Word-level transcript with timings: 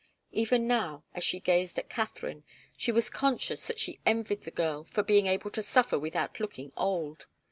Even 0.31 0.65
now, 0.67 1.03
as 1.13 1.23
she 1.23 1.39
gazed 1.39 1.77
at 1.77 1.87
Katharine, 1.87 2.43
she 2.75 2.91
was 2.91 3.07
conscious 3.07 3.67
that 3.67 3.77
she 3.77 3.99
envied 4.03 4.41
the 4.41 4.49
girl 4.49 4.83
for 4.83 5.03
being 5.03 5.27
able 5.27 5.51
to 5.51 5.61
suffer 5.61 5.99
without 5.99 6.39
looking 6.39 6.71
old. 6.75 7.27